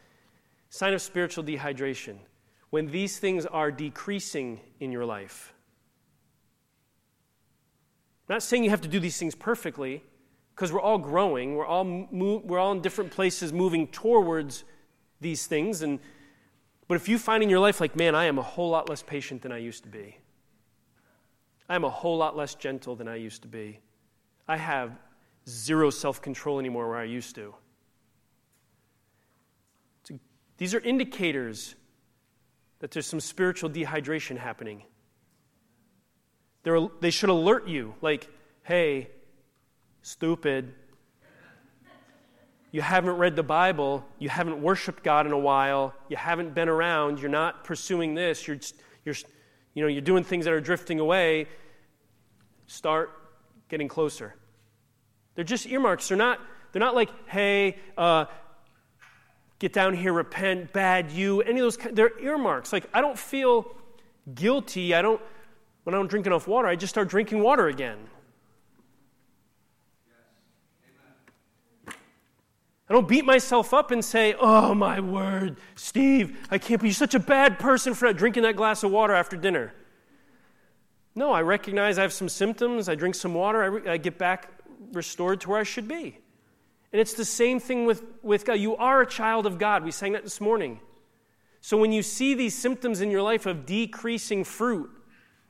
[0.70, 2.18] Sign of spiritual dehydration
[2.70, 5.52] when these things are decreasing in your life.
[8.28, 10.04] I'm not saying you have to do these things perfectly,
[10.54, 14.62] because we're all growing, we're all, we're all in different places moving towards
[15.20, 15.82] these things.
[15.82, 15.98] And,
[16.86, 19.02] but if you find in your life, like, man, I am a whole lot less
[19.02, 20.18] patient than I used to be,
[21.68, 23.80] I'm a whole lot less gentle than I used to be,
[24.48, 24.92] I have
[25.46, 27.54] zero self control anymore where I used to.
[30.56, 31.76] these are indicators
[32.80, 34.82] that there's some spiritual dehydration happening.
[36.64, 38.26] They're, they should alert you, like,
[38.64, 39.08] hey,
[40.02, 40.74] stupid,
[42.72, 46.68] you haven't read the Bible, you haven't worshiped God in a while, you haven't been
[46.68, 48.58] around, you're not pursuing this, you're,
[49.04, 49.14] you're,
[49.74, 51.46] you know, you're doing things that are drifting away,
[52.66, 53.12] start
[53.68, 54.34] getting closer.
[55.34, 56.08] They're just earmarks.
[56.08, 56.40] They're not,
[56.72, 58.24] they're not like, hey, uh,
[59.58, 61.76] get down here, repent, bad you, any of those.
[61.76, 62.72] Kind, they're earmarks.
[62.72, 63.64] Like, I don't feel
[64.34, 64.94] guilty.
[64.94, 65.20] I don't,
[65.84, 67.98] when I don't drink enough water, I just start drinking water again.
[72.90, 76.94] I don't beat myself up and say, oh my word, Steve, I can't be, you're
[76.94, 79.74] such a bad person for not drinking that glass of water after dinner.
[81.14, 82.88] No, I recognize I have some symptoms.
[82.88, 83.62] I drink some water.
[83.62, 84.50] I, re- I get back
[84.92, 86.18] restored to where I should be.
[86.92, 88.54] And it's the same thing with, with God.
[88.54, 89.84] You are a child of God.
[89.84, 90.80] We sang that this morning.
[91.60, 94.90] So when you see these symptoms in your life of decreasing fruit,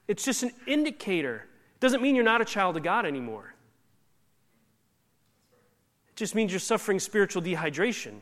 [0.09, 1.47] it's just an indicator.
[1.75, 3.55] It doesn't mean you're not a child of God anymore.
[6.09, 8.21] It just means you're suffering spiritual dehydration.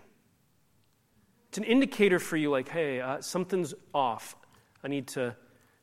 [1.48, 4.36] It's an indicator for you, like, hey, uh, something's off.
[4.82, 5.36] I need to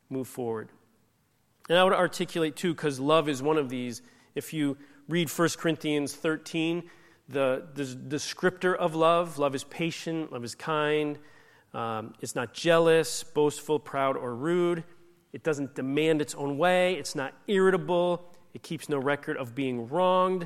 [0.10, 0.70] move forward.
[1.70, 4.02] And I would articulate too, because love is one of these.
[4.36, 6.84] If you read 1 Corinthians 13,
[7.30, 11.18] the, the descriptor of love love is patient, love is kind,
[11.74, 14.84] um, it's not jealous, boastful, proud, or rude.
[15.32, 19.88] It doesn't demand its own way, it's not irritable, it keeps no record of being
[19.88, 20.46] wronged.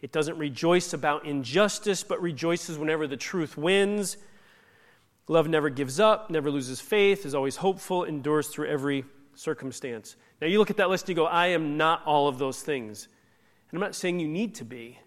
[0.00, 4.16] It doesn't rejoice about injustice, but rejoices whenever the truth wins.
[5.28, 10.16] Love never gives up, never loses faith, is always hopeful, endures through every circumstance.
[10.40, 12.60] Now, you look at that list and you go, I am not all of those
[12.62, 13.06] things.
[13.70, 14.98] And I'm not saying you need to be.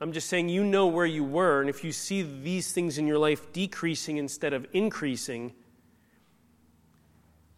[0.00, 3.06] I'm just saying you know where you were, and if you see these things in
[3.08, 5.52] your life decreasing instead of increasing,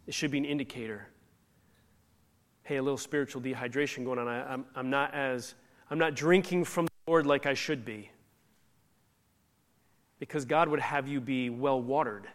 [0.06, 1.06] it should be an indicator.
[2.62, 4.26] Hey, a little spiritual dehydration going on.
[4.26, 5.54] I, am I'm, I'm not as
[5.90, 8.10] I'm not drinking from the Lord like I should be.
[10.18, 12.26] Because God would have you be well watered.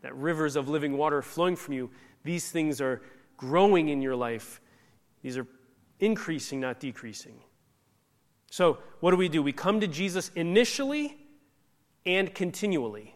[0.00, 1.90] That rivers of living water flowing from you.
[2.24, 3.00] These things are
[3.36, 4.60] growing in your life,
[5.22, 5.46] these are
[6.00, 7.34] increasing, not decreasing.
[8.50, 9.42] So, what do we do?
[9.42, 11.16] We come to Jesus initially
[12.04, 13.14] and continually.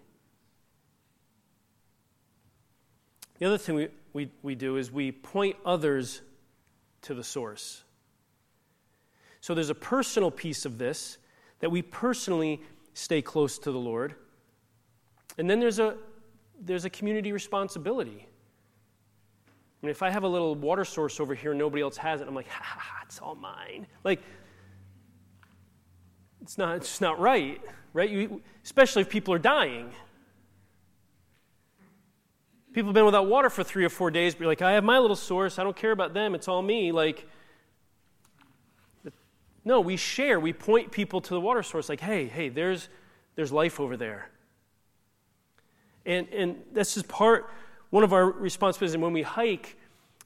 [3.38, 6.22] The other thing we, we, we do is we point others
[7.02, 7.82] to the source.
[9.42, 11.18] So there's a personal piece of this
[11.60, 12.62] that we personally
[12.94, 14.14] stay close to the Lord.
[15.36, 15.96] And then there's a,
[16.58, 18.26] there's a community responsibility
[19.82, 22.34] if I have a little water source over here and nobody else has it, I'm
[22.34, 23.86] like, ha ha, ha it's all mine.
[24.04, 24.20] Like,
[26.42, 27.60] it's not, it's not right,
[27.92, 28.08] right?
[28.08, 29.90] You, especially if people are dying.
[32.72, 34.84] People have been without water for three or four days, but you're like, I have
[34.84, 35.58] my little source.
[35.58, 36.34] I don't care about them.
[36.34, 36.92] It's all me.
[36.92, 37.28] Like,
[39.64, 40.38] no, we share.
[40.38, 41.88] We point people to the water source.
[41.88, 42.88] Like, hey, hey, there's,
[43.34, 44.30] there's life over there.
[46.04, 47.50] And, and this is part
[47.90, 49.76] one of our responsibilities, and when we hike,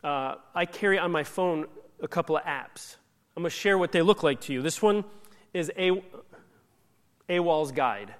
[0.03, 1.67] uh, I carry on my phone
[2.03, 2.97] a couple of apps.
[3.37, 4.63] I'm going to share what they look like to you.
[4.63, 5.05] This one
[5.53, 6.03] is a
[7.29, 8.15] AWOL's guide.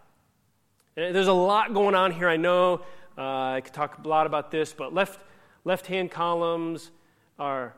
[0.97, 2.29] And uh, there's a lot going on here.
[2.29, 2.83] I know
[3.17, 3.21] uh,
[3.55, 5.21] I could talk a lot about this, but left
[5.65, 6.91] left hand columns
[7.39, 7.75] are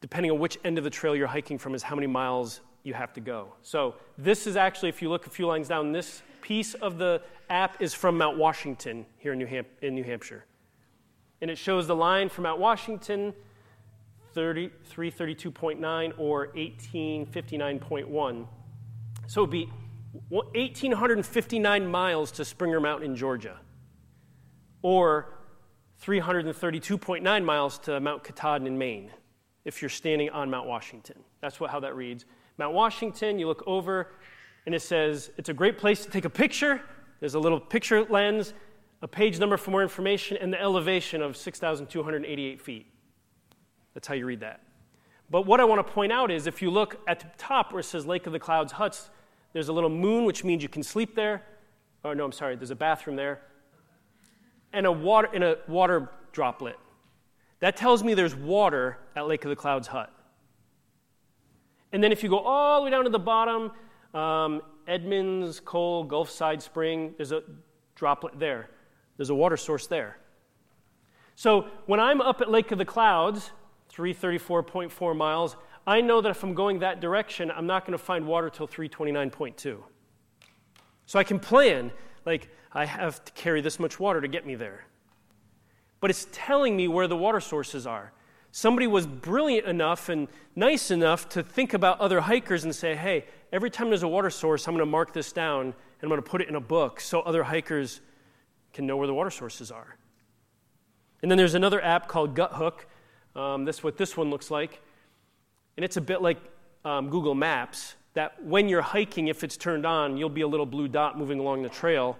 [0.00, 2.94] depending on which end of the trail you're hiking from is how many miles you
[2.94, 3.52] have to go.
[3.62, 7.22] So this is actually, if you look a few lines down, this piece of the
[7.50, 10.44] app is from Mount Washington here in New, Ham- in New Hampshire.
[11.40, 13.32] And it shows the line from Mount Washington
[14.34, 18.46] 30, 332.9 or 1859.1.
[19.26, 19.68] So it would be
[20.30, 23.58] 1,859 miles to Springer Mountain in Georgia,
[24.82, 25.34] or
[26.02, 29.10] 332.9 miles to Mount Katahdin in Maine,
[29.64, 31.16] if you're standing on Mount Washington.
[31.40, 32.24] That's what, how that reads.
[32.58, 34.08] Mount Washington, you look over,
[34.68, 36.82] and it says it's a great place to take a picture.
[37.20, 38.52] There's a little picture lens,
[39.00, 42.84] a page number for more information, and the elevation of 6,288 feet.
[43.94, 44.60] That's how you read that.
[45.30, 47.80] But what I want to point out is if you look at the top where
[47.80, 49.08] it says Lake of the Clouds Huts,
[49.54, 51.42] there's a little moon, which means you can sleep there.
[52.04, 53.40] Oh no, I'm sorry, there's a bathroom there.
[54.74, 56.76] And a water, and a water droplet.
[57.60, 60.12] That tells me there's water at Lake of the Clouds Hut.
[61.90, 63.72] And then if you go all the way down to the bottom,
[64.14, 67.42] um, Edmands, Col, Gulfside Spring, there's a
[67.94, 68.70] droplet there.
[69.16, 70.18] There's a water source there.
[71.34, 73.50] So when I'm up at Lake of the Clouds,
[73.92, 75.56] 334.4 miles,
[75.86, 78.68] I know that if I'm going that direction, I'm not going to find water till
[78.68, 79.76] 329.2.
[81.06, 81.90] So I can plan,
[82.26, 84.84] like, I have to carry this much water to get me there.
[86.00, 88.12] But it's telling me where the water sources are.
[88.50, 90.26] Somebody was brilliant enough and
[90.56, 94.30] nice enough to think about other hikers and say, hey, every time there's a water
[94.30, 96.60] source, I'm going to mark this down and I'm going to put it in a
[96.60, 98.00] book so other hikers
[98.72, 99.96] can know where the water sources are.
[101.20, 102.86] And then there's another app called Guthook.
[103.36, 104.80] Um, that's what this one looks like.
[105.76, 106.38] And it's a bit like
[106.84, 110.66] um, Google Maps, that when you're hiking, if it's turned on, you'll be a little
[110.66, 112.16] blue dot moving along the trail.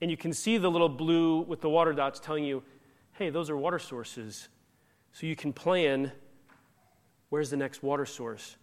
[0.00, 2.62] And you can see the little blue with the water dots telling you,
[3.12, 4.48] hey, those are water sources
[5.18, 6.12] so you can plan
[7.30, 8.58] where's the next water source.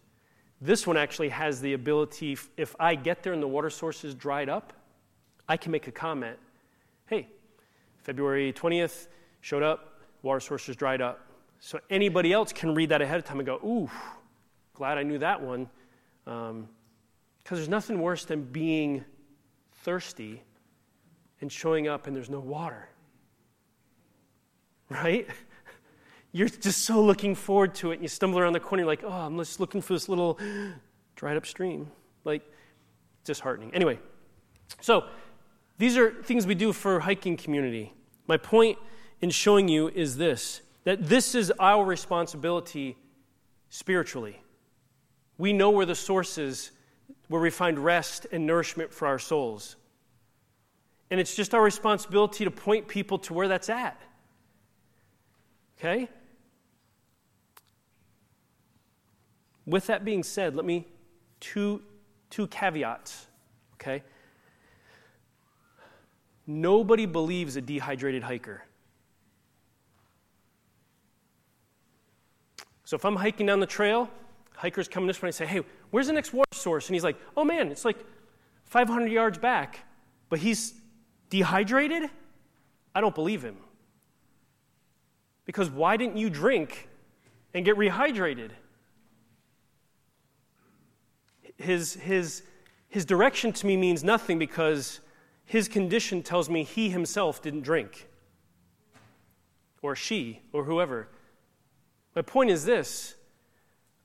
[0.60, 4.14] This one actually has the ability if I get there and the water source is
[4.14, 4.72] dried up,
[5.48, 6.38] I can make a comment.
[7.08, 7.26] Hey,
[8.04, 9.08] February 20th,
[9.40, 11.26] showed up, water source is dried up.
[11.58, 13.90] So anybody else can read that ahead of time and go, ooh,
[14.74, 15.68] glad I knew that one.
[16.24, 16.66] Because um,
[17.50, 19.04] there's nothing worse than being
[19.82, 20.40] thirsty
[21.40, 22.88] and showing up and there's no water.
[24.90, 25.26] Right?
[26.34, 29.04] you're just so looking forward to it, and you stumble around the corner, you're like,
[29.04, 30.36] oh, I'm just looking for this little
[31.16, 31.88] dried up stream.
[32.24, 32.42] Like,
[33.22, 33.72] disheartening.
[33.72, 34.00] Anyway,
[34.80, 35.04] so
[35.78, 37.94] these are things we do for hiking community.
[38.26, 38.78] My point
[39.20, 42.96] in showing you is this that this is our responsibility
[43.70, 44.42] spiritually.
[45.38, 46.72] We know where the source is,
[47.28, 49.76] where we find rest and nourishment for our souls.
[51.10, 54.00] And it's just our responsibility to point people to where that's at.
[55.78, 56.08] Okay?
[59.66, 60.86] With that being said, let me
[61.40, 61.82] two
[62.30, 63.26] two caveats,
[63.74, 64.02] okay?
[66.46, 68.62] Nobody believes a dehydrated hiker.
[72.84, 74.10] So if I'm hiking down the trail,
[74.54, 76.86] hiker's coming this way, I say, hey, where's the next water source?
[76.88, 77.96] And he's like, oh man, it's like
[78.64, 79.80] 500 yards back,
[80.28, 80.74] but he's
[81.30, 82.10] dehydrated?
[82.94, 83.56] I don't believe him.
[85.46, 86.88] Because why didn't you drink
[87.54, 88.50] and get rehydrated?
[91.56, 92.42] His, his,
[92.88, 95.00] his direction to me means nothing because
[95.44, 98.08] his condition tells me he himself didn't drink,
[99.82, 101.08] or she, or whoever.
[102.16, 103.14] My point is this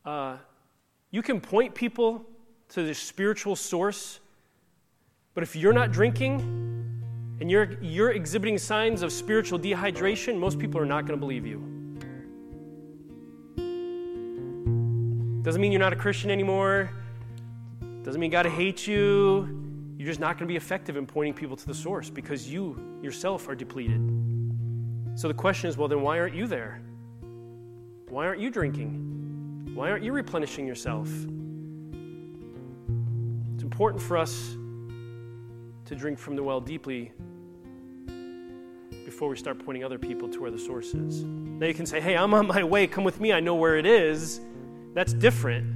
[0.06, 0.38] uh,
[1.12, 2.26] you can point people
[2.70, 4.20] to the spiritual source,
[5.34, 6.40] but if you're not drinking,
[7.42, 11.48] and you're, you're exhibiting signs of spiritual dehydration, most people are not going to believe
[11.48, 11.58] you.
[15.42, 16.92] Doesn't mean you're not a Christian anymore.
[18.10, 19.48] Doesn't mean God hates you.
[20.00, 22.98] You're just not going to be effective in pointing people to the source because you
[23.04, 24.02] yourself are depleted.
[25.14, 26.82] So the question is well, then why aren't you there?
[28.08, 29.74] Why aren't you drinking?
[29.76, 31.06] Why aren't you replenishing yourself?
[33.54, 34.54] It's important for us
[35.86, 37.12] to drink from the well deeply
[39.06, 41.22] before we start pointing other people to where the source is.
[41.22, 43.76] Now you can say, hey, I'm on my way, come with me, I know where
[43.78, 44.42] it is.
[44.96, 45.76] That's different.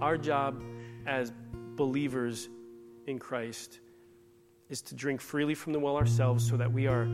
[0.00, 0.60] our job
[1.06, 1.30] as
[1.76, 2.48] believers
[3.06, 3.78] in Christ
[4.72, 7.04] is to drink freely from the well ourselves so that we are,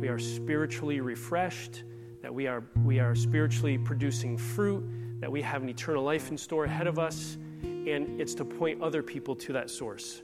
[0.00, 1.84] we are spiritually refreshed,
[2.22, 4.82] that we are, we are spiritually producing fruit,
[5.20, 8.82] that we have an eternal life in store ahead of us, and it's to point
[8.82, 10.22] other people to that source.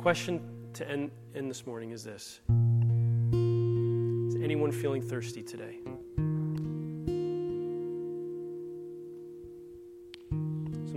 [0.00, 0.40] Question
[0.72, 2.40] to end, end this morning is this
[3.34, 5.80] Is anyone feeling thirsty today?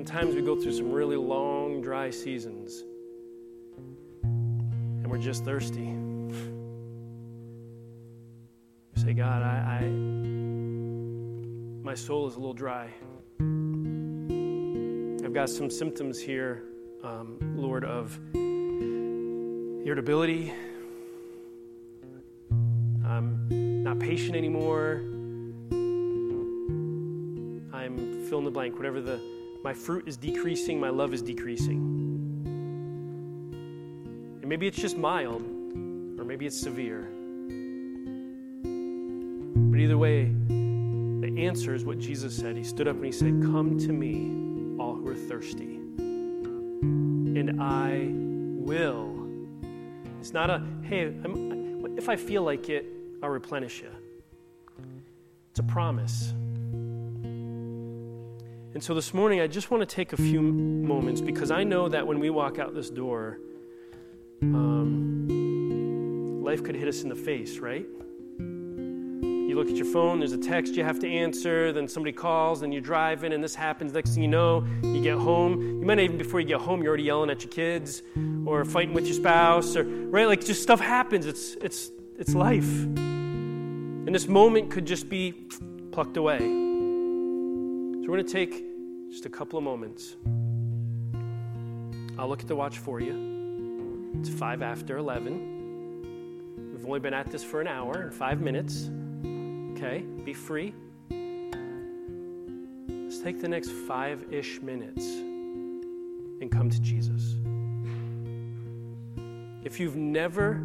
[0.10, 2.84] Times we go through some really long, dry seasons
[4.24, 5.84] and we're just thirsty.
[5.86, 6.34] we
[9.04, 9.84] say, God, I, I,
[11.84, 12.90] my soul is a little dry.
[15.24, 16.64] I've got some symptoms here,
[17.04, 18.18] um, Lord, of
[19.88, 20.52] irritability.
[23.06, 23.48] I'm
[23.84, 25.02] not patient anymore.
[27.78, 29.20] I'm fill in the blank, whatever the
[29.64, 31.80] my fruit is decreasing, my love is decreasing.
[34.40, 35.42] And maybe it's just mild,
[36.18, 37.02] or maybe it's severe.
[38.62, 42.56] But either way, the answer is what Jesus said.
[42.56, 45.76] He stood up and he said, Come to me, all who are thirsty,
[46.86, 48.08] and I
[48.66, 49.18] will.
[50.22, 52.86] It's not a, hey, I'm, if I feel like it,
[53.22, 53.90] I'll replenish you.
[55.52, 56.34] It's a promise.
[58.80, 61.90] And so this morning, I just want to take a few moments because I know
[61.90, 63.38] that when we walk out this door,
[64.42, 65.28] um,
[66.42, 67.86] life could hit us in the face, right?
[68.40, 72.62] You look at your phone, there's a text you have to answer, then somebody calls,
[72.62, 73.92] then you're driving, and this happens.
[73.92, 75.60] Next thing you know, you get home.
[75.62, 78.02] You might even, before you get home, you're already yelling at your kids
[78.46, 80.26] or fighting with your spouse, or, right?
[80.26, 81.26] Like, just stuff happens.
[81.26, 82.64] It's, it's, it's life.
[82.72, 85.34] And this moment could just be
[85.92, 86.40] plucked away.
[86.40, 88.69] So we're going to take
[89.10, 90.16] just a couple of moments.
[92.18, 94.12] I'll look at the watch for you.
[94.20, 96.72] It's five after 11.
[96.74, 98.90] We've only been at this for an hour and five minutes.
[99.74, 100.74] Okay, be free.
[102.92, 105.06] Let's take the next five ish minutes
[106.42, 107.36] and come to Jesus.
[109.64, 110.62] If you've never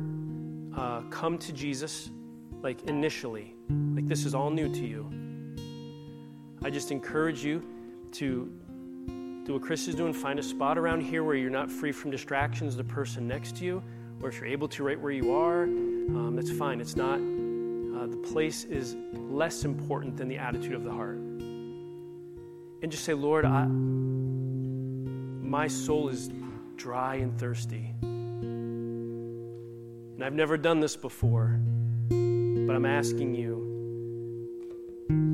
[0.76, 2.10] uh, come to Jesus,
[2.62, 3.54] like initially,
[3.94, 5.10] like this is all new to you,
[6.62, 7.62] I just encourage you
[8.14, 8.50] to
[9.44, 12.10] do what Chris is doing, find a spot around here where you're not free from
[12.10, 13.82] distractions, the person next to you,
[14.22, 16.80] or if you're able to, right where you are, um, that's fine.
[16.80, 21.16] It's not, uh, the place is less important than the attitude of the heart.
[21.18, 26.30] And just say, Lord, I, my soul is
[26.76, 27.90] dry and thirsty.
[28.02, 31.48] And I've never done this before,
[32.08, 33.62] but I'm asking you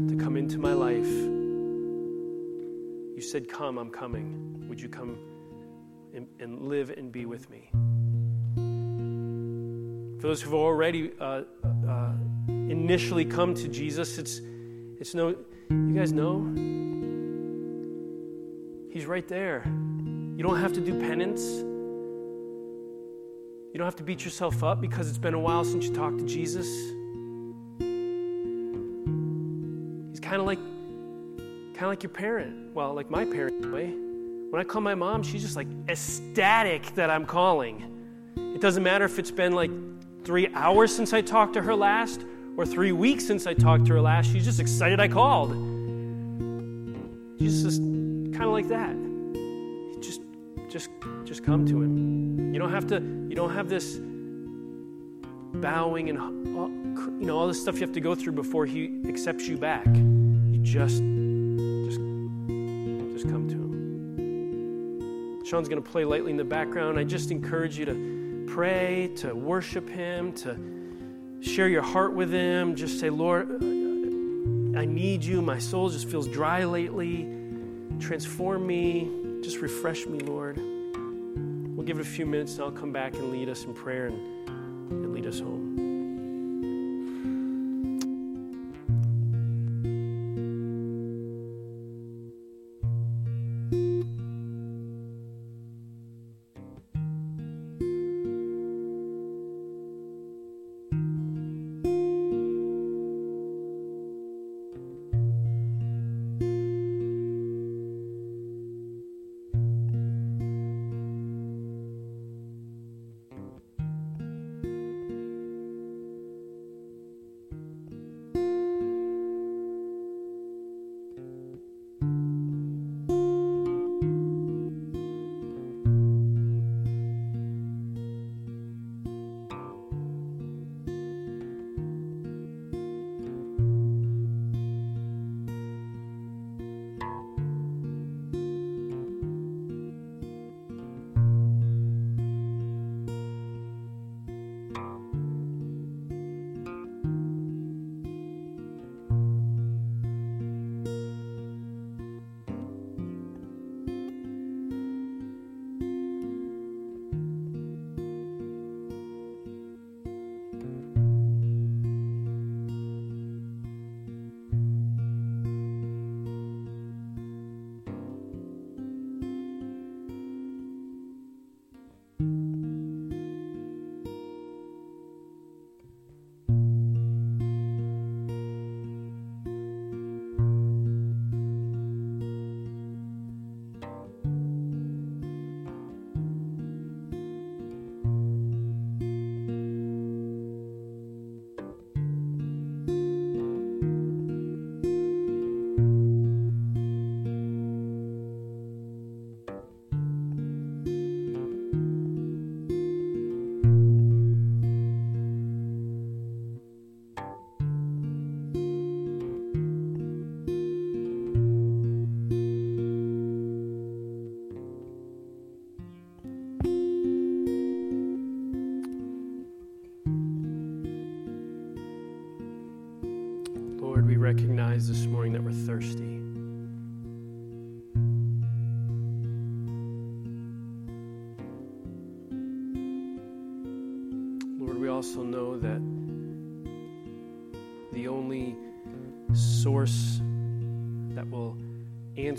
[0.09, 1.40] to come into my life
[3.21, 4.65] you said, Come, I'm coming.
[4.71, 5.19] Would you come
[6.15, 7.69] and, and live and be with me?
[10.23, 11.43] For those who've already uh,
[11.87, 12.13] uh,
[12.49, 14.41] initially come to Jesus, it's,
[14.99, 15.37] it's no,
[15.69, 16.47] you guys know?
[18.91, 19.65] He's right there.
[19.67, 21.43] You don't have to do penance.
[21.45, 26.17] You don't have to beat yourself up because it's been a while since you talked
[26.21, 26.67] to Jesus.
[30.11, 30.59] He's kind of like
[31.81, 32.75] Kind of like your parent.
[32.75, 33.87] Well, like my parent, anyway.
[33.87, 38.03] When I call my mom, she's just like ecstatic that I'm calling.
[38.37, 39.71] It doesn't matter if it's been like
[40.23, 42.23] three hours since I talked to her last
[42.59, 44.31] or three weeks since I talked to her last.
[44.31, 45.53] She's just excited I called.
[47.39, 48.95] She's just kind of like that.
[50.03, 50.21] Just,
[50.69, 50.91] just,
[51.25, 52.53] just come to him.
[52.53, 52.97] You don't have to.
[52.97, 53.97] You don't have this
[55.63, 59.01] bowing and uh, you know all this stuff you have to go through before he
[59.09, 59.87] accepts you back.
[59.87, 61.03] You just
[63.21, 65.45] just come to Him.
[65.45, 66.99] Sean's going to play lightly in the background.
[66.99, 70.59] I just encourage you to pray, to worship Him, to
[71.41, 72.77] share your heart with Him.
[72.77, 75.43] Just say, Lord, I need you.
[75.43, 77.29] My soul just feels dry lately.
[77.99, 79.11] Transform me.
[79.43, 80.57] Just refresh me, Lord.
[80.57, 84.07] We'll give it a few minutes and I'll come back and lead us in prayer
[84.07, 85.90] and, and lead us home.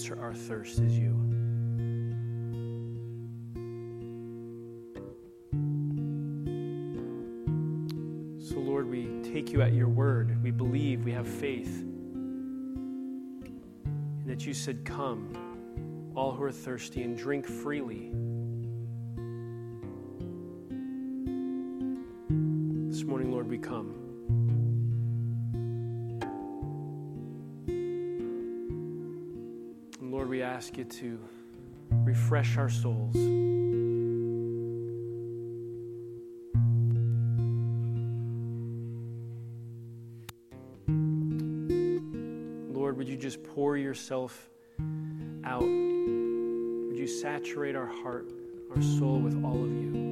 [0.10, 1.12] answer our thirst is you.
[8.40, 10.42] So, Lord, we take you at your word.
[10.44, 11.82] We believe, we have faith.
[11.84, 13.52] And
[14.26, 15.38] that you said, Come,
[16.16, 18.11] all who are thirsty, and drink freely
[30.92, 31.20] to
[32.04, 33.16] refresh our souls.
[42.76, 44.50] Lord, would you just pour yourself
[45.46, 45.62] out?
[45.62, 48.32] Would you saturate our heart,
[48.76, 50.11] our soul with all of you?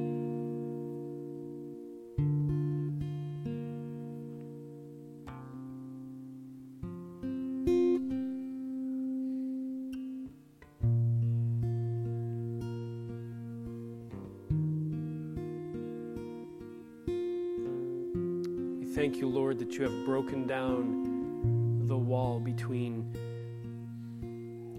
[19.00, 23.16] thank you, Lord, that you have broken down the wall between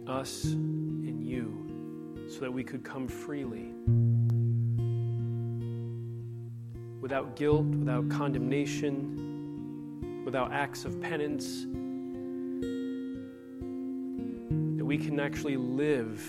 [0.07, 3.71] us and you so that we could come freely
[7.01, 11.63] without guilt, without condemnation, without acts of penance.
[14.77, 16.21] That we can actually live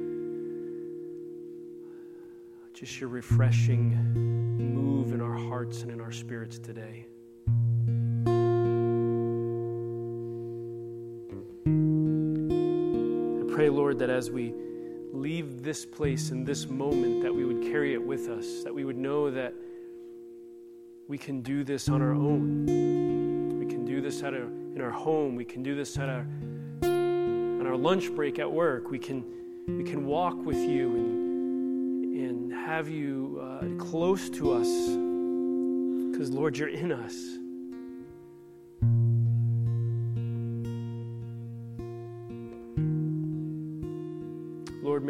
[2.74, 3.89] just your refreshing
[4.57, 7.05] move in our hearts and in our spirits today.
[13.92, 14.54] Lord, that as we
[15.12, 18.86] leave this place in this moment, that we would carry it with us, that we
[18.86, 19.54] would know that
[21.10, 22.68] we can do this on our own.
[23.60, 24.44] We can do this at our,
[24.76, 25.36] in our home.
[25.36, 26.26] We can do this at our,
[26.86, 28.89] on our lunch break at work.
[28.89, 29.26] We can,
[29.68, 34.70] we can walk with you and, and have you uh, close to us
[36.14, 37.14] because, Lord, you're in us.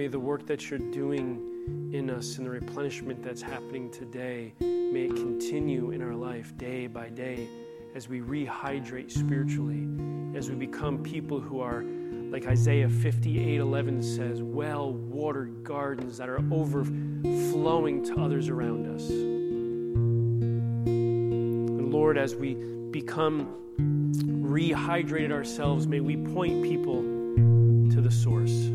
[0.02, 5.04] may the work that you're doing in us and the replenishment that's happening today, may
[5.06, 7.47] it continue in our life day by day
[7.93, 9.88] as we rehydrate spiritually,
[10.36, 11.84] as we become people who are,
[12.32, 19.08] like Isaiah 58 11 says, well watered gardens that are overflowing to others around us.
[19.08, 22.56] And Lord, as we
[22.89, 27.04] become rehydrated ourselves, may we point people
[27.91, 28.72] to the source.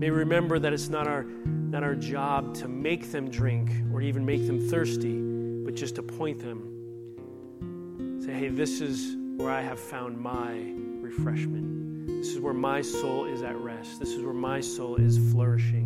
[0.00, 4.24] May remember that it's not our, not our job to make them drink or even
[4.24, 8.18] make them thirsty, but just to point them.
[8.24, 10.72] Say, hey, this is where I have found my
[11.06, 12.06] refreshment.
[12.06, 14.00] This is where my soul is at rest.
[14.00, 15.84] This is where my soul is flourishing.